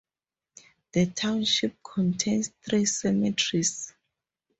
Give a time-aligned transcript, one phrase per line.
[0.93, 3.93] The township contains three cemeteries.